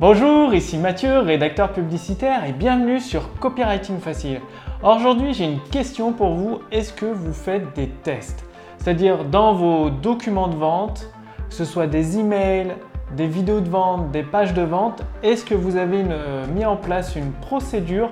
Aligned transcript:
Bonjour, 0.00 0.52
ici 0.52 0.76
Mathieu, 0.76 1.20
rédacteur 1.20 1.72
publicitaire 1.72 2.44
et 2.44 2.52
bienvenue 2.52 2.98
sur 2.98 3.32
Copywriting 3.38 4.00
Facile. 4.00 4.40
Aujourd'hui, 4.82 5.34
j'ai 5.34 5.44
une 5.44 5.60
question 5.60 6.12
pour 6.12 6.34
vous. 6.34 6.58
Est-ce 6.72 6.92
que 6.92 7.06
vous 7.06 7.32
faites 7.32 7.72
des 7.76 7.86
tests? 8.02 8.44
C'est-à-dire 8.78 9.24
dans 9.24 9.54
vos 9.54 9.90
documents 9.90 10.48
de 10.48 10.56
vente, 10.56 11.08
que 11.48 11.54
ce 11.54 11.64
soit 11.64 11.86
des 11.86 12.18
emails, 12.18 12.74
des 13.16 13.28
vidéos 13.28 13.60
de 13.60 13.68
vente, 13.68 14.10
des 14.10 14.24
pages 14.24 14.52
de 14.52 14.62
vente, 14.62 15.04
est-ce 15.22 15.44
que 15.44 15.54
vous 15.54 15.76
avez 15.76 16.02
euh, 16.10 16.44
mis 16.52 16.64
en 16.64 16.76
place 16.76 17.14
une 17.14 17.30
procédure 17.30 18.10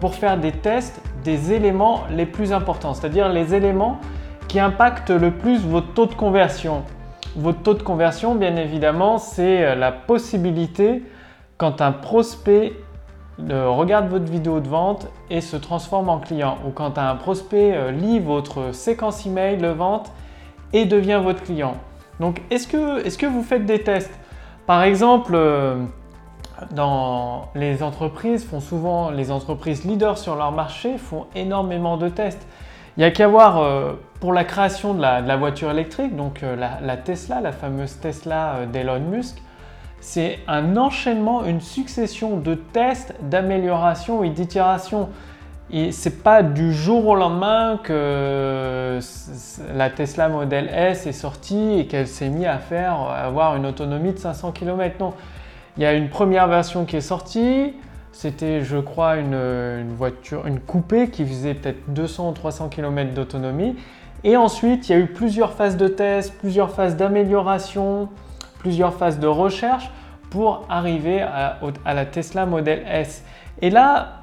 pour 0.00 0.14
faire 0.14 0.36
des 0.36 0.52
tests 0.52 1.00
des 1.24 1.54
éléments 1.54 2.02
les 2.10 2.26
plus 2.26 2.52
importants, 2.52 2.92
c'est-à-dire 2.92 3.30
les 3.30 3.54
éléments 3.54 3.96
qui 4.48 4.60
impactent 4.60 5.10
le 5.10 5.30
plus 5.30 5.64
votre 5.64 5.94
taux 5.94 6.06
de 6.06 6.14
conversion 6.14 6.84
Votre 7.36 7.62
taux 7.62 7.74
de 7.74 7.82
conversion, 7.82 8.34
bien 8.34 8.54
évidemment, 8.56 9.16
c'est 9.16 9.64
euh, 9.64 9.74
la 9.74 9.92
possibilité 9.92 11.02
quand 11.62 11.80
un 11.80 11.92
prospect 11.92 12.72
euh, 13.48 13.70
regarde 13.70 14.08
votre 14.08 14.24
vidéo 14.24 14.58
de 14.58 14.66
vente 14.66 15.06
et 15.30 15.40
se 15.40 15.56
transforme 15.56 16.08
en 16.08 16.18
client, 16.18 16.58
ou 16.66 16.70
quand 16.70 16.98
un 16.98 17.14
prospect 17.14 17.72
euh, 17.72 17.92
lit 17.92 18.18
votre 18.18 18.74
séquence 18.74 19.24
email 19.26 19.58
de 19.58 19.68
vente 19.68 20.10
et 20.72 20.86
devient 20.86 21.20
votre 21.22 21.40
client. 21.40 21.74
Donc, 22.18 22.42
est-ce 22.50 22.66
que, 22.66 23.06
est 23.06 23.16
que 23.16 23.26
vous 23.26 23.44
faites 23.44 23.64
des 23.64 23.80
tests? 23.80 24.10
Par 24.66 24.82
exemple, 24.82 25.34
euh, 25.36 25.76
dans 26.72 27.42
les 27.54 27.84
entreprises 27.84 28.44
font 28.44 28.58
souvent, 28.58 29.12
les 29.12 29.30
entreprises 29.30 29.84
leaders 29.84 30.18
sur 30.18 30.34
leur 30.34 30.50
marché 30.50 30.98
font 30.98 31.26
énormément 31.36 31.96
de 31.96 32.08
tests. 32.08 32.44
Il 32.96 33.00
n'y 33.02 33.06
a 33.06 33.12
qu'à 33.12 33.28
voir 33.28 33.64
pour 34.18 34.32
la 34.32 34.42
création 34.42 34.94
de 34.94 35.00
la, 35.00 35.36
voiture 35.36 35.70
électrique, 35.70 36.16
donc 36.16 36.42
la, 36.42 36.96
Tesla, 36.96 37.40
la 37.40 37.52
fameuse 37.52 38.00
Tesla 38.00 38.66
d'Elon 38.70 38.98
Musk 38.98 39.40
c'est 40.02 40.40
un 40.48 40.76
enchaînement, 40.76 41.44
une 41.44 41.60
succession 41.60 42.36
de 42.36 42.54
tests, 42.54 43.14
d'amélioration 43.22 44.24
et 44.24 44.30
d'itération. 44.30 45.08
Et 45.70 45.92
c'est 45.92 46.24
pas 46.24 46.42
du 46.42 46.74
jour 46.74 47.06
au 47.06 47.14
lendemain 47.14 47.78
que 47.82 48.98
la 49.74 49.90
Tesla 49.90 50.28
Model 50.28 50.68
S 50.74 51.06
est 51.06 51.12
sortie 51.12 51.78
et 51.78 51.86
qu'elle 51.86 52.08
s'est 52.08 52.28
mise 52.28 52.46
à 52.46 52.58
faire 52.58 52.94
avoir 53.00 53.54
une 53.54 53.64
autonomie 53.64 54.12
de 54.12 54.18
500 54.18 54.50
km. 54.50 54.96
Non, 54.98 55.14
il 55.76 55.84
y 55.84 55.86
a 55.86 55.94
une 55.94 56.08
première 56.08 56.48
version 56.48 56.84
qui 56.84 56.96
est 56.96 57.00
sortie. 57.00 57.72
C'était, 58.10 58.62
je 58.62 58.78
crois, 58.78 59.16
une, 59.16 59.94
voiture, 59.96 60.48
une 60.48 60.58
coupée 60.58 61.10
qui 61.10 61.24
faisait 61.24 61.54
peut-être 61.54 61.78
200 61.94 62.30
ou 62.30 62.32
300 62.32 62.68
km 62.70 63.14
d'autonomie. 63.14 63.76
Et 64.24 64.36
ensuite, 64.36 64.88
il 64.88 64.92
y 64.92 64.94
a 64.96 64.98
eu 64.98 65.06
plusieurs 65.06 65.52
phases 65.52 65.76
de 65.76 65.86
test, 65.86 66.34
plusieurs 66.38 66.72
phases 66.72 66.96
d'amélioration, 66.96 68.08
plusieurs 68.62 68.94
phases 68.94 69.18
de 69.18 69.26
recherche 69.26 69.90
pour 70.30 70.64
arriver 70.70 71.20
à, 71.20 71.58
la 71.84 72.06
Tesla 72.06 72.46
Model 72.46 72.84
S. 72.88 73.22
Et 73.60 73.68
là, 73.68 74.22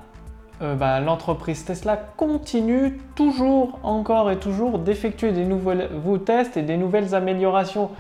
euh, 0.62 0.74
bah, 0.74 1.00
l'entreprise 1.00 1.64
Tesla 1.66 1.98
continue 1.98 3.00
toujours, 3.16 3.80
encore 3.84 4.32
et 4.32 4.38
toujours 4.38 4.80
d'effectuer 4.80 5.32
des 5.34 5.46
nouveaux 5.46 6.18
tests 6.18 6.58
et 6.58 6.64
des 6.64 6.78
nouvelles 6.78 7.14
améliorations. 7.14 7.92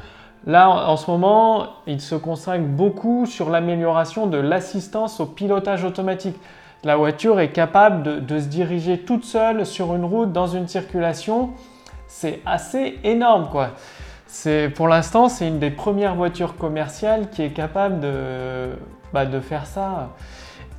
Là, 0.47 0.69
en 0.89 0.97
ce 0.97 1.11
moment, 1.11 1.67
il 1.85 2.01
se 2.01 2.15
consacre 2.15 2.63
beaucoup 2.63 3.25
sur 3.25 3.49
l'amélioration 3.49 4.25
de 4.25 4.37
l'assistance 4.37 5.19
au 5.19 5.25
pilotage 5.25 5.83
automatique. 5.83 6.37
La 6.83 6.95
voiture 6.95 7.39
est 7.41 7.51
capable 7.51 8.03
de, 8.03 8.19
de, 8.19 8.39
se 8.39 8.47
diriger 8.47 8.99
toute 8.99 9.25
seule 9.25 9.65
sur 9.65 9.93
une 9.93 10.05
route 10.05 10.31
dans 10.31 10.47
une 10.47 10.67
circulation. 10.67 11.49
C'est 12.07 12.39
assez 12.45 12.97
énorme, 13.03 13.49
quoi 13.51 13.71
pour 14.75 14.87
l'instant, 14.87 15.27
c'est 15.27 15.47
une 15.47 15.59
des 15.59 15.71
premières 15.71 16.15
voitures 16.15 16.55
commerciales 16.55 17.29
qui 17.29 17.41
est 17.41 17.51
capable 17.51 17.99
de, 17.99 18.69
bah, 19.13 19.25
faire 19.41 19.65
ça. 19.65 20.09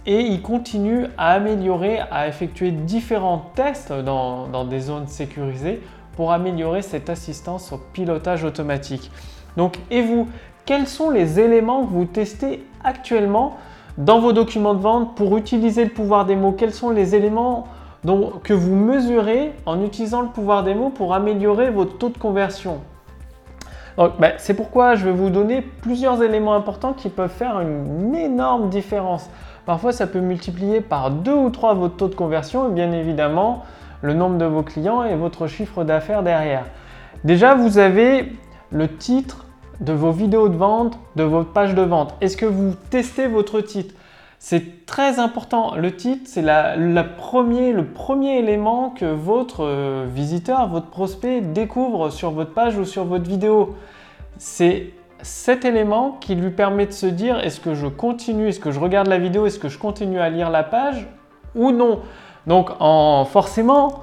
Et 0.06 0.20
il 0.20 0.40
continue 0.40 1.06
à 1.18 1.32
améliorer, 1.32 2.00
à 2.10 2.28
effectuer 2.28 2.70
différents 2.70 3.50
tests 3.54 3.92
dans, 3.92 4.64
des 4.64 4.80
zones 4.80 5.08
sécurisées 5.08 5.82
pour 6.16 6.32
améliorer 6.32 6.82
cette 6.82 7.10
assistance 7.10 7.72
au 7.72 7.78
pilotage 7.92 8.44
automatique. 8.44 9.10
Donc, 9.56 9.78
et 9.90 10.02
vous, 10.02 10.28
quels 10.64 10.86
sont 10.86 11.10
les 11.10 11.40
éléments 11.40 11.84
que 11.84 11.90
vous 11.90 12.04
testez 12.04 12.64
actuellement 12.84 13.58
dans 13.98 14.20
vos 14.20 14.32
documents 14.32 14.74
de 14.74 14.80
vente 14.80 15.16
pour 15.16 15.36
utiliser 15.36 15.84
le 15.84 15.90
pouvoir 15.90 16.24
des 16.24 16.36
mots? 16.36 16.52
Quels 16.52 16.72
sont 16.72 16.90
les 16.90 17.14
éléments 17.14 17.66
que 18.42 18.54
vous 18.54 18.76
mesurez 18.76 19.52
en 19.66 19.84
utilisant 19.84 20.22
le 20.22 20.28
pouvoir 20.28 20.62
des 20.62 20.74
mots 20.74 20.90
pour 20.90 21.14
améliorer 21.14 21.70
votre 21.70 21.98
taux 21.98 22.08
de 22.08 22.16
conversion? 22.16 22.80
Ben, 23.96 24.32
c'est 24.38 24.54
pourquoi 24.54 24.94
je 24.94 25.04
vais 25.04 25.12
vous 25.12 25.30
donner 25.30 25.60
plusieurs 25.62 26.22
éléments 26.22 26.54
importants 26.54 26.92
qui 26.92 27.08
peuvent 27.08 27.30
faire 27.30 27.60
une 27.60 28.14
énorme 28.14 28.68
différence. 28.68 29.28
Parfois, 29.66 29.92
ça 29.92 30.06
peut 30.06 30.20
multiplier 30.20 30.80
par 30.80 31.10
deux 31.10 31.34
ou 31.34 31.50
trois 31.50 31.74
votre 31.74 31.96
taux 31.96 32.08
de 32.08 32.14
conversion 32.14 32.68
et 32.68 32.72
bien 32.72 32.92
évidemment 32.92 33.64
le 34.02 34.14
nombre 34.14 34.38
de 34.38 34.46
vos 34.46 34.62
clients 34.62 35.04
et 35.04 35.14
votre 35.14 35.46
chiffre 35.46 35.84
d'affaires 35.84 36.22
derrière. 36.22 36.64
Déjà, 37.24 37.54
vous 37.54 37.78
avez 37.78 38.32
le 38.70 38.88
titre 38.88 39.44
de 39.80 39.92
vos 39.92 40.10
vidéos 40.10 40.48
de 40.48 40.56
vente, 40.56 40.98
de 41.16 41.22
votre 41.22 41.50
page 41.52 41.74
de 41.74 41.82
vente. 41.82 42.14
Est-ce 42.20 42.36
que 42.36 42.46
vous 42.46 42.74
testez 42.90 43.26
votre 43.26 43.60
titre? 43.60 43.94
C'est 44.42 44.86
très 44.86 45.18
important. 45.18 45.74
Le 45.76 45.94
titre, 45.94 46.22
c'est 46.24 46.40
le 46.42 47.02
premier 47.02 48.38
élément 48.38 48.88
que 48.88 49.04
votre 49.04 49.66
euh, 49.66 50.06
visiteur, 50.08 50.66
votre 50.66 50.86
prospect 50.86 51.42
découvre 51.42 52.08
sur 52.08 52.30
votre 52.30 52.54
page 52.54 52.78
ou 52.78 52.86
sur 52.86 53.04
votre 53.04 53.28
vidéo. 53.28 53.76
C'est 54.38 54.94
cet 55.20 55.66
élément 55.66 56.16
qui 56.22 56.34
lui 56.34 56.50
permet 56.50 56.86
de 56.86 56.92
se 56.92 57.04
dire 57.04 57.38
est-ce 57.40 57.60
que 57.60 57.74
je 57.74 57.86
continue, 57.86 58.48
est-ce 58.48 58.60
que 58.60 58.70
je 58.70 58.80
regarde 58.80 59.08
la 59.08 59.18
vidéo, 59.18 59.44
est-ce 59.44 59.58
que 59.58 59.68
je 59.68 59.78
continue 59.78 60.18
à 60.18 60.30
lire 60.30 60.48
la 60.48 60.62
page 60.62 61.06
ou 61.54 61.70
non. 61.70 62.00
Donc 62.46 62.70
forcément, 63.30 64.00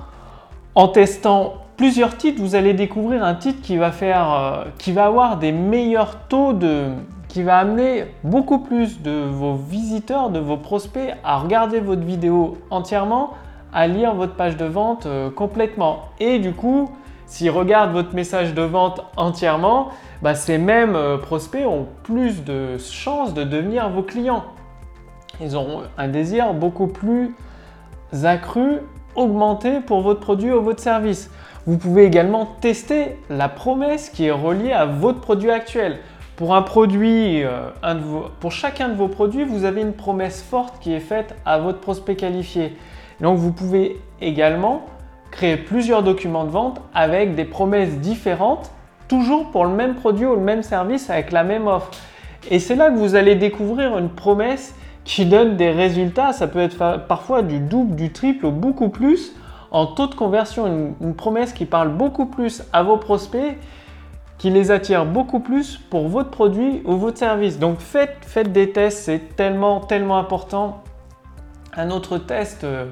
en 0.75 0.87
testant 0.87 1.55
plusieurs 1.77 2.15
titres, 2.15 2.39
vous 2.39 2.53
allez 2.53 2.75
découvrir 2.75 3.23
un 3.23 3.33
titre 3.33 3.63
qui 3.63 3.75
va, 3.77 3.91
faire, 3.91 4.31
euh, 4.31 4.65
qui 4.77 4.91
va 4.91 5.05
avoir 5.05 5.37
des 5.37 5.51
meilleurs 5.51 6.27
taux 6.27 6.53
de, 6.53 6.89
qui 7.37 7.43
va 7.43 7.59
amener 7.59 8.05
beaucoup 8.23 8.57
plus 8.57 9.03
de 9.03 9.11
vos 9.11 9.53
visiteurs, 9.53 10.31
de 10.31 10.39
vos 10.39 10.57
prospects 10.57 11.13
à 11.23 11.37
regarder 11.37 11.79
votre 11.79 12.01
vidéo 12.01 12.57
entièrement, 12.71 13.33
à 13.71 13.85
lire 13.85 14.15
votre 14.15 14.33
page 14.33 14.57
de 14.57 14.65
vente 14.65 15.05
euh, 15.05 15.29
complètement. 15.29 16.05
Et 16.19 16.39
du 16.39 16.53
coup, 16.53 16.89
s'ils 17.27 17.51
regardent 17.51 17.91
votre 17.91 18.15
message 18.15 18.55
de 18.55 18.63
vente 18.63 19.05
entièrement, 19.17 19.89
bah, 20.23 20.33
ces 20.33 20.57
mêmes 20.57 20.95
euh, 20.95 21.19
prospects 21.19 21.67
ont 21.67 21.85
plus 22.01 22.43
de 22.43 22.79
chances 22.79 23.35
de 23.35 23.43
devenir 23.43 23.87
vos 23.91 24.01
clients. 24.01 24.45
Ils 25.39 25.55
auront 25.55 25.83
un 25.95 26.07
désir 26.07 26.55
beaucoup 26.55 26.87
plus 26.87 27.35
accru, 28.23 28.79
augmenté 29.13 29.79
pour 29.81 30.01
votre 30.01 30.21
produit 30.21 30.51
ou 30.51 30.63
votre 30.63 30.81
service. 30.81 31.29
Vous 31.67 31.77
pouvez 31.77 32.05
également 32.05 32.47
tester 32.61 33.19
la 33.29 33.47
promesse 33.47 34.09
qui 34.09 34.25
est 34.25 34.31
reliée 34.31 34.71
à 34.71 34.85
votre 34.85 35.21
produit 35.21 35.51
actuel. 35.51 35.99
Pour 36.37 36.53
un 36.53 36.61
produit, 36.61 37.43
euh, 37.43 37.71
pour 38.39 38.51
chacun 38.51 38.89
de 38.89 38.93
vos 38.93 39.07
produits, 39.07 39.43
vous 39.43 39.65
avez 39.65 39.81
une 39.81 39.93
promesse 39.93 40.43
forte 40.43 40.75
qui 40.79 40.93
est 40.93 40.99
faite 40.99 41.33
à 41.47 41.57
votre 41.57 41.79
prospect 41.79 42.15
qualifié. 42.15 42.77
Donc 43.21 43.39
vous 43.39 43.51
pouvez 43.51 43.99
également 44.21 44.85
créer 45.31 45.57
plusieurs 45.57 46.03
documents 46.03 46.43
de 46.43 46.51
vente 46.51 46.79
avec 46.93 47.33
des 47.33 47.43
promesses 47.43 47.97
différentes, 47.97 48.69
toujours 49.07 49.49
pour 49.49 49.65
le 49.65 49.71
même 49.71 49.95
produit 49.95 50.27
ou 50.27 50.35
le 50.35 50.41
même 50.41 50.61
service 50.61 51.09
avec 51.09 51.31
la 51.31 51.43
même 51.43 51.65
offre. 51.65 51.89
Et 52.51 52.59
c'est 52.59 52.75
là 52.75 52.91
que 52.91 52.97
vous 52.97 53.15
allez 53.15 53.33
découvrir 53.33 53.97
une 53.97 54.09
promesse 54.09 54.75
qui 55.05 55.25
donne 55.25 55.57
des 55.57 55.71
résultats. 55.71 56.33
Ça 56.33 56.45
peut 56.47 56.59
être 56.59 57.07
parfois 57.07 57.41
du 57.41 57.57
double, 57.57 57.95
du 57.95 58.11
triple 58.11 58.45
ou 58.45 58.51
beaucoup 58.51 58.89
plus 58.89 59.35
en 59.71 59.87
taux 59.87 60.05
de 60.05 60.13
conversion. 60.13 60.93
une 61.01 61.15
promesse 61.15 61.51
qui 61.51 61.65
parle 61.65 61.89
beaucoup 61.89 62.27
plus 62.27 62.61
à 62.73 62.83
vos 62.83 62.97
prospects 62.97 63.57
qui 64.37 64.49
les 64.49 64.71
attire 64.71 65.05
beaucoup 65.05 65.39
plus 65.39 65.77
pour 65.77 66.07
votre 66.07 66.29
produit 66.29 66.81
ou 66.85 66.95
votre 66.95 67.17
service. 67.17 67.57
Donc 67.59 67.79
faites, 67.79 68.51
des 68.51 68.71
tests, 68.71 68.99
c'est 69.05 69.35
tellement, 69.35 69.79
tellement 69.79 70.17
important. 70.17 70.84
Un 71.75 71.89
autre 71.89 72.17
test 72.17 72.63
euh, 72.63 72.85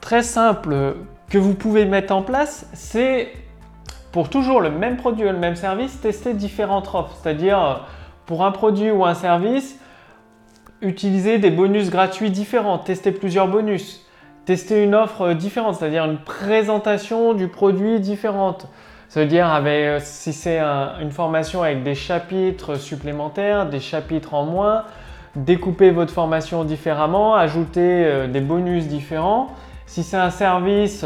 très 0.00 0.22
simple 0.22 0.96
que 1.30 1.38
vous 1.38 1.54
pouvez 1.54 1.84
mettre 1.84 2.14
en 2.14 2.22
place, 2.22 2.68
c'est 2.72 3.32
pour 4.12 4.28
toujours 4.28 4.60
le 4.60 4.70
même 4.70 4.96
produit 4.96 5.24
ou 5.24 5.32
le 5.32 5.38
même 5.38 5.56
service, 5.56 6.00
tester 6.00 6.34
différentes 6.34 6.88
offres. 6.94 7.16
C'est-à-dire 7.22 7.62
euh, 7.62 7.74
pour 8.26 8.44
un 8.44 8.50
produit 8.50 8.90
ou 8.90 9.04
un 9.04 9.14
service, 9.14 9.78
utiliser 10.82 11.38
des 11.38 11.50
bonus 11.50 11.90
gratuits 11.90 12.30
différents, 12.30 12.78
tester 12.78 13.12
plusieurs 13.12 13.48
bonus, 13.48 14.06
tester 14.44 14.82
une 14.82 14.94
offre 14.94 15.32
différente, 15.32 15.76
c'est-à-dire 15.76 16.04
une 16.04 16.18
présentation 16.18 17.34
du 17.34 17.48
produit 17.48 18.00
différente. 18.00 18.68
Ça 19.08 19.20
veut 19.20 19.26
dire 19.26 19.46
avec, 19.46 20.00
si 20.00 20.32
c'est 20.32 20.58
une 20.58 21.12
formation 21.12 21.62
avec 21.62 21.82
des 21.82 21.94
chapitres 21.94 22.76
supplémentaires, 22.76 23.66
des 23.66 23.80
chapitres 23.80 24.34
en 24.34 24.44
moins, 24.44 24.84
découper 25.36 25.90
votre 25.90 26.12
formation 26.12 26.64
différemment, 26.64 27.34
ajouter 27.36 28.04
euh, 28.04 28.26
des 28.26 28.40
bonus 28.40 28.86
différents. 28.86 29.48
Si 29.86 30.02
c'est 30.02 30.16
un 30.16 30.30
service, 30.30 31.04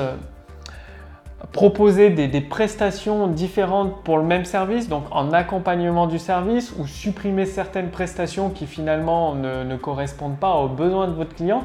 proposer 1.52 2.11
des, 2.11 2.41
prestations 2.41 3.26
différentes 3.26 4.02
pour 4.05 4.19
le 4.19 4.25
même 4.25 4.44
service, 4.44 4.88
donc 4.88 5.05
en 5.11 5.32
accompagnement 5.32 6.06
du 6.06 6.19
service, 6.19 6.73
ou 6.79 6.87
supprimer 6.87 7.44
certaines 7.44 7.91
prestations 7.91 8.50
qui 8.50 8.67
finalement 8.67 9.35
ne, 9.35 9.76
correspondent 9.76 10.38
pas 10.38 10.55
aux 10.55 10.69
besoins 10.69 11.08
de 11.08 11.12
votre 11.12 11.35
client, 11.35 11.64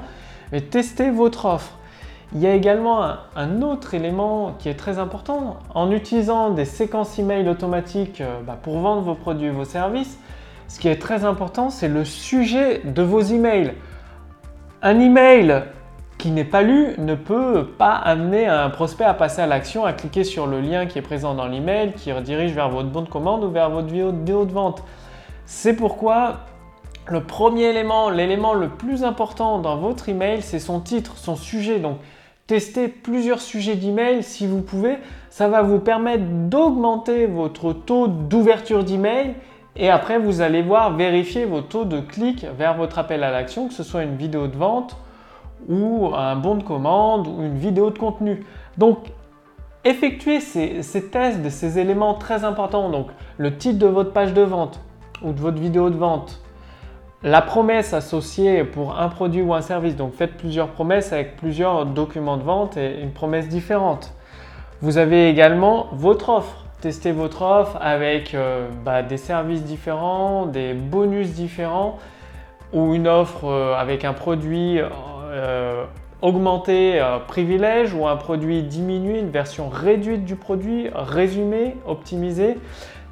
mais 0.51 0.61
testez 0.61 1.11
votre 1.11 1.45
offre. 1.45 1.77
Il 2.33 2.41
y 2.41 2.47
a 2.47 2.53
également 2.53 3.03
un, 3.35 3.61
autre 3.61 3.93
élément 3.93 4.55
qui 4.59 4.67
est 4.67 4.75
très 4.75 4.99
important. 4.99 5.57
En 5.73 5.91
utilisant 5.91 6.49
des 6.49 6.65
séquences 6.65 7.19
email 7.19 7.47
automatiques 7.47 8.21
euh, 8.21 8.41
bah, 8.41 8.57
pour 8.61 8.79
vendre 8.79 9.01
vos 9.01 9.15
produits 9.15 9.47
et 9.47 9.51
vos 9.51 9.65
services, 9.65 10.19
ce 10.67 10.79
qui 10.79 10.87
est 10.87 10.99
très 10.99 11.23
important, 11.23 11.69
c'est 11.69 11.87
le 11.87 12.03
sujet 12.03 12.81
de 12.83 13.01
vos 13.03 13.21
emails. 13.21 13.73
Un 14.81 14.99
email 14.99 15.63
qui 16.17 16.31
n'est 16.31 16.43
pas 16.43 16.63
lu 16.63 16.95
ne 16.97 17.13
peut 17.13 17.67
pas 17.77 17.93
amener 17.93 18.47
un 18.47 18.69
prospect 18.69 19.03
à 19.03 19.13
passer 19.13 19.41
à 19.41 19.47
l'action, 19.47 19.85
à 19.85 19.93
cliquer 19.93 20.23
sur 20.23 20.47
le 20.47 20.59
lien 20.59 20.87
qui 20.87 20.97
est 20.97 21.03
présent 21.03 21.35
dans 21.35 21.47
l'email, 21.47 21.93
qui 21.93 22.11
redirige 22.11 22.53
vers 22.53 22.69
votre 22.69 22.89
bon 22.89 23.01
de 23.01 23.09
commande 23.09 23.43
ou 23.43 23.51
vers 23.51 23.69
votre 23.69 23.87
vidéo 23.87 24.11
de 24.45 24.51
vente. 24.51 24.83
C'est 25.45 25.75
pourquoi 25.75 26.37
le 27.07 27.21
premier 27.21 27.65
élément, 27.65 28.09
l'élément 28.09 28.53
le 28.53 28.69
plus 28.69 29.03
important 29.03 29.59
dans 29.59 29.77
votre 29.77 30.09
email, 30.09 30.41
c'est 30.41 30.59
son 30.59 30.79
titre, 30.79 31.17
son 31.17 31.35
sujet. 31.35 31.79
Donc, 31.79 31.97
testez 32.47 32.87
plusieurs 32.87 33.41
sujets 33.41 33.75
d'email 33.75 34.23
si 34.23 34.47
vous 34.47 34.61
pouvez. 34.61 34.97
Ça 35.29 35.47
va 35.47 35.61
vous 35.61 35.79
permettre 35.79 36.23
d'augmenter 36.23 37.25
votre 37.25 37.73
taux 37.73 38.07
d'ouverture 38.07 38.83
d'email 38.83 39.35
et 39.77 39.89
après, 39.89 40.19
vous 40.19 40.41
allez 40.41 40.61
voir 40.61 40.95
vérifier 40.95 41.45
vos 41.45 41.61
taux 41.61 41.83
de 41.83 41.99
clic 41.99 42.45
vers 42.57 42.75
votre 42.75 42.97
appel 42.97 43.23
à 43.23 43.31
l'action, 43.31 43.67
que 43.67 43.73
ce 43.73 43.83
soit 43.83 44.03
une 44.03 44.15
vidéo 44.15 44.47
de 44.47 44.55
vente 44.55 44.95
ou 45.67 46.11
un 46.15 46.35
bon 46.35 46.55
de 46.55 46.63
commande 46.63 47.27
ou 47.27 47.43
une 47.43 47.57
vidéo 47.57 47.89
de 47.89 47.97
contenu. 47.97 48.45
Donc, 48.77 49.11
effectuez 49.83 50.39
ces, 50.39 50.81
tests 51.11 51.41
de 51.41 51.49
ces 51.49 51.77
éléments 51.77 52.13
très 52.13 52.45
importants. 52.45 52.89
Donc, 52.89 53.07
le 53.37 53.57
titre 53.57 53.79
de 53.79 53.87
votre 53.87 54.13
page 54.13 54.33
de 54.33 54.43
vente 54.43 54.79
ou 55.21 55.33
de 55.33 55.41
votre 55.41 55.59
vidéo 55.59 55.89
de 55.89 55.97
vente, 55.97 56.41
la 57.25 57.41
promesse 57.41 57.91
associée 57.93 58.63
pour 58.63 58.99
un 58.99 59.09
produit 59.09 59.41
ou 59.41 59.55
un 59.55 59.61
service. 59.61 59.95
Donc, 59.95 60.13
faites 60.13 60.37
plusieurs 60.37 60.67
promesses 60.69 61.11
avec 61.11 61.35
plusieurs 61.35 61.87
documents 61.87 62.37
de 62.37 62.43
vente 62.43 62.77
et 62.77 63.01
une 63.01 63.11
promesse 63.11 63.49
différente. 63.49 64.13
Vous 64.81 64.99
avez 64.99 65.27
également 65.27 65.87
votre 65.91 66.29
offre. 66.29 66.65
Testez 66.81 67.11
votre 67.11 67.41
offre 67.41 67.79
avec 67.81 68.35
euh, 68.35 68.67
bah, 68.85 69.01
des 69.01 69.17
services 69.17 69.63
différents, 69.63 70.45
des 70.45 70.73
bonus 70.73 71.29
différents 71.29 71.97
ou 72.73 72.93
une 72.93 73.07
offre 73.07 73.45
euh, 73.45 73.73
avec 73.73 74.05
un 74.05 74.13
produit 74.13 74.79
euh, 74.79 75.83
augmenter 76.21 76.99
un 76.99 77.17
privilège 77.17 77.95
ou 77.95 78.07
un 78.07 78.17
produit 78.17 78.61
diminué, 78.61 79.17
une 79.17 79.31
version 79.31 79.67
réduite 79.67 80.25
du 80.25 80.35
produit, 80.35 80.89
résumé, 80.93 81.75
optimisé. 81.87 82.57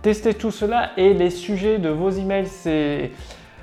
Testez 0.04 0.36
tout 0.36 0.52
cela 0.52 0.92
et 0.98 1.16
les 1.16 1.32
sujets 1.32 1.80
de 1.80 1.90
vos 1.90 2.12
emails, 2.12 2.46
c'est... 2.46 3.10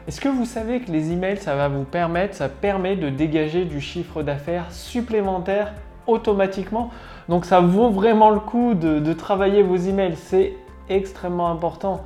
Est-ce 0.09 0.21
que 0.21 0.29
vous 0.29 0.47
savez 0.47 0.81
que 0.81 0.91
les 0.91 1.13
emails, 1.13 1.37
ça 1.37 1.55
va 1.55 1.69
vous 1.69 1.85
permettre, 1.85 2.35
ça 2.35 2.49
permet 2.49 2.97
de 2.97 3.11
dégager 3.11 3.65
du 3.65 3.81
chiffre 3.81 4.23
d'affaires 4.23 4.67
supplémentaire 4.71 5.75
automatiquement? 6.07 6.91
Donc 7.29 7.45
ça 7.45 7.61
vaut 7.61 7.91
vraiment 7.91 8.31
le 8.31 8.41
coup 8.41 8.75
de, 8.75 9.13
travailler 9.13 9.63
vos 9.63 9.77
emails, 9.77 10.17
c'est 10.17 10.55
extrêmement 10.89 11.51
important 11.51 12.03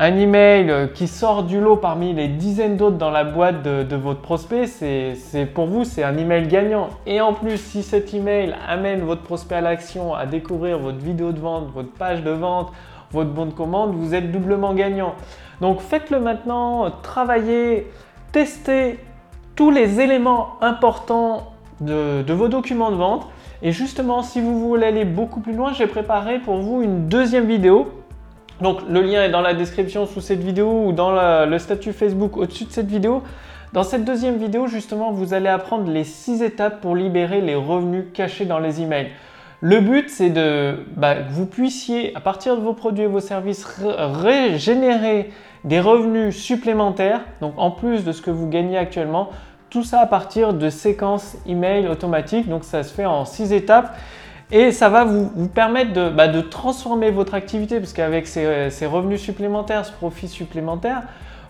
un 0.00 0.16
email 0.16 0.70
euh, 0.70 0.86
qui 0.86 1.08
sort 1.08 1.42
du 1.42 1.60
lot 1.60 1.76
parmi 1.76 2.14
les 2.14 2.28
dizaines 2.28 2.76
d'autres 2.76 2.98
dans 2.98 3.10
la 3.10 3.24
boîte 3.24 3.64
de, 3.64 3.96
votre 3.96 4.20
prospect, 4.20 4.66
c'est 4.68 5.46
pour 5.52 5.66
vous, 5.66 5.84
c'est 5.84 6.04
un 6.04 6.16
email 6.16 6.46
gagnant. 6.46 6.90
Et 7.04 7.20
en 7.20 7.32
plus, 7.32 7.58
si 7.58 7.82
cet 7.82 8.14
email 8.14 8.54
amène 8.68 9.00
votre 9.00 9.22
prospect 9.22 9.56
à 9.56 9.60
l'action, 9.60 10.14
à 10.14 10.24
découvrir 10.24 10.78
votre 10.78 10.98
vidéo 10.98 11.32
de 11.32 11.40
vente, 11.40 11.72
votre 11.74 11.92
page 11.92 12.22
de 12.22 12.30
vente, 12.30 12.70
votre 13.10 13.30
bon 13.30 13.46
de 13.46 13.50
commande, 13.50 13.94
vous 13.94 14.14
êtes 14.14 14.30
doublement 14.30 14.72
gagnant. 14.72 15.14
Donc 15.60 15.80
faites-le 15.80 16.20
maintenant, 16.20 16.90
travaillez, 17.02 17.90
testez 18.32 18.98
tous 19.56 19.70
les 19.70 20.00
éléments 20.00 20.56
importants 20.60 21.52
de, 21.80 22.24
vos 22.32 22.48
documents 22.48 22.90
de 22.90 22.96
vente. 22.96 23.26
Et 23.62 23.72
justement, 23.72 24.22
si 24.22 24.40
vous 24.40 24.60
voulez 24.60 24.86
aller 24.86 25.04
beaucoup 25.04 25.40
plus 25.40 25.54
loin, 25.54 25.72
j'ai 25.72 25.86
préparé 25.86 26.38
pour 26.38 26.58
vous 26.58 26.82
une 26.82 27.08
deuxième 27.08 27.46
vidéo 27.46 27.92
donc 28.60 28.80
le 28.88 29.02
lien 29.02 29.22
est 29.22 29.30
dans 29.30 29.40
la 29.40 29.54
description 29.54 30.06
sous 30.06 30.20
cette 30.20 30.42
vidéo 30.42 30.86
ou 30.86 30.92
dans 30.92 31.12
le 31.46 31.58
statut 31.58 31.92
Facebook 31.92 32.36
au-dessus 32.36 32.64
de 32.64 32.72
cette 32.72 32.88
vidéo. 32.88 33.22
Dans 33.72 33.82
cette 33.82 34.04
deuxième 34.04 34.38
vidéo, 34.38 34.66
justement, 34.66 35.12
vous 35.12 35.34
allez 35.34 35.48
apprendre 35.48 35.90
les 35.90 36.04
6 36.04 36.42
étapes 36.42 36.80
pour 36.80 36.96
libérer 36.96 37.40
les 37.40 37.54
revenus 37.54 38.06
cachés 38.14 38.46
dans 38.46 38.58
les 38.58 38.80
emails. 38.80 39.10
Le 39.60 39.80
but, 39.80 40.08
c'est 40.08 40.30
de 40.30 40.86
bah, 40.96 41.16
que 41.16 41.32
vous 41.32 41.46
puissiez, 41.46 42.16
à 42.16 42.20
partir 42.20 42.56
de 42.56 42.62
vos 42.62 42.72
produits 42.72 43.04
et 43.04 43.08
vos 43.08 43.20
services, 43.20 43.66
régénérer 43.84 45.30
des 45.64 45.80
revenus 45.80 46.36
supplémentaires, 46.36 47.20
donc 47.40 47.54
en 47.56 47.70
plus 47.70 48.04
de 48.04 48.12
ce 48.12 48.22
que 48.22 48.30
vous 48.30 48.48
gagnez 48.48 48.78
actuellement, 48.78 49.30
tout 49.70 49.84
ça 49.84 50.00
à 50.00 50.06
partir 50.06 50.54
de 50.54 50.70
séquences 50.70 51.36
email 51.46 51.88
automatiques. 51.88 52.48
Donc 52.48 52.64
ça 52.64 52.82
se 52.82 52.92
fait 52.92 53.06
en 53.06 53.24
6 53.24 53.52
étapes. 53.52 53.94
Et 54.50 54.72
ça 54.72 54.88
va 54.88 55.04
vous, 55.04 55.46
permettre 55.48 56.10
bah, 56.10 56.26
de, 56.26 56.40
transformer 56.40 57.10
votre 57.10 57.34
activité, 57.34 57.80
parce 57.80 57.92
qu'avec 57.92 58.26
ces, 58.26 58.86
revenus 58.86 59.20
supplémentaires, 59.20 59.84
ce 59.84 59.92
profit 59.92 60.26
supplémentaire, 60.26 61.02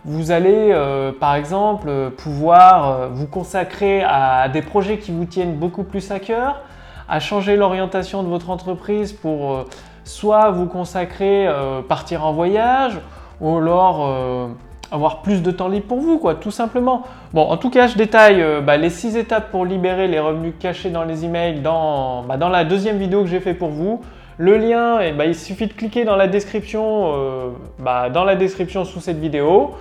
vous 0.04 0.32
allez 0.32 0.70
euh, 0.72 1.12
par 1.12 1.36
exemple 1.36 2.10
pouvoir 2.16 2.90
euh, 2.90 3.08
vous 3.12 3.26
consacrer 3.26 4.02
à 4.02 4.48
des 4.48 4.62
projets 4.62 4.98
qui 4.98 5.12
vous 5.12 5.26
tiennent 5.26 5.54
beaucoup 5.54 5.84
plus 5.84 6.10
à 6.10 6.18
cœur, 6.18 6.60
à 7.08 7.20
changer 7.20 7.56
l'orientation 7.56 8.24
de 8.24 8.28
votre 8.28 8.50
entreprise 8.50 9.12
pour 9.12 9.52
euh, 9.52 9.64
soit 10.04 10.50
vous 10.50 10.66
consacrer, 10.66 11.46
partir 11.86 12.24
en 12.24 12.32
voyage, 12.32 12.98
ou 13.40 13.56
alors 13.56 14.56
avoir 14.90 15.22
plus 15.22 15.42
de 15.42 15.50
temps 15.50 15.68
libre 15.68 15.86
pour 15.86 15.98
vous, 15.98 16.18
quoi, 16.18 16.34
tout 16.34 16.50
simplement. 16.50 17.02
Bon, 17.32 17.42
en 17.42 17.56
tout 17.56 17.70
cas, 17.70 17.86
je 17.86 17.96
détaille 17.96 18.42
euh, 18.42 18.60
bah, 18.60 18.76
les 18.76 18.90
six 18.90 19.16
étapes 19.16 19.50
pour 19.50 19.64
libérer 19.64 20.08
les 20.08 20.18
revenus 20.18 20.54
cachés 20.58 20.90
dans 20.90 21.04
les 21.04 21.24
emails 21.24 21.60
dans, 21.60 22.22
bah, 22.22 22.36
la 22.36 22.64
deuxième 22.64 22.98
vidéo 22.98 23.22
que 23.22 23.28
j'ai 23.28 23.40
fait 23.40 23.54
pour 23.54 23.68
vous. 23.68 24.00
Le 24.38 24.56
lien, 24.56 25.00
eh 25.00 25.12
bah, 25.12 25.26
il 25.26 25.34
suffit 25.34 25.66
de 25.66 25.72
cliquer 25.72 26.04
dans 26.04 26.16
la 26.16 26.28
description, 26.28 27.12
euh, 27.14 28.08
dans 28.10 28.24
la 28.24 28.36
description 28.36 28.84
sous 28.84 29.00
cette 29.00 29.18
vidéo 29.18 29.74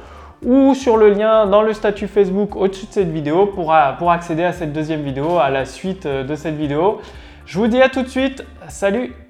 ou 0.45 0.75
sur 0.75 0.97
le 0.97 1.09
lien 1.09 1.47
dans 1.47 1.63
le 1.63 1.73
statut 1.73 2.07
Facebook 2.07 2.55
au-dessus 2.55 2.85
de 2.85 2.91
cette 2.91 3.11
vidéo 3.11 3.47
pour, 3.47 3.73
accéder 3.73 4.43
à 4.43 4.51
cette 4.51 4.71
deuxième 4.71 5.01
vidéo, 5.01 5.39
à 5.39 5.49
la 5.49 5.65
suite 5.65 6.05
euh, 6.05 6.23
de 6.23 6.35
cette 6.35 6.55
vidéo. 6.55 6.99
Je 7.45 7.57
vous 7.57 7.67
dis 7.67 7.81
à 7.81 7.89
tout 7.89 8.01
de 8.01 8.09
suite, 8.09 8.43
salut 8.67 9.26